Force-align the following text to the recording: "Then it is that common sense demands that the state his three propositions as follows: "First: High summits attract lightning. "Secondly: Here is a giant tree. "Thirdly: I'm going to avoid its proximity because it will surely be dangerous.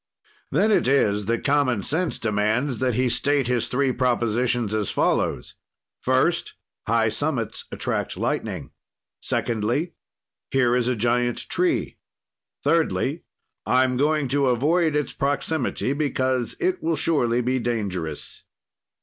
"Then 0.49 0.71
it 0.71 0.87
is 0.87 1.25
that 1.25 1.43
common 1.43 1.83
sense 1.83 2.17
demands 2.17 2.79
that 2.79 2.95
the 2.95 3.07
state 3.07 3.45
his 3.47 3.67
three 3.67 3.91
propositions 3.91 4.73
as 4.73 4.89
follows: 4.89 5.53
"First: 5.99 6.55
High 6.87 7.09
summits 7.09 7.65
attract 7.71 8.17
lightning. 8.17 8.71
"Secondly: 9.21 9.93
Here 10.49 10.75
is 10.75 10.87
a 10.87 10.95
giant 10.95 11.47
tree. 11.49 11.97
"Thirdly: 12.63 13.25
I'm 13.67 13.95
going 13.95 14.27
to 14.29 14.47
avoid 14.47 14.95
its 14.95 15.13
proximity 15.13 15.93
because 15.93 16.55
it 16.59 16.81
will 16.81 16.95
surely 16.95 17.41
be 17.41 17.59
dangerous. 17.59 18.43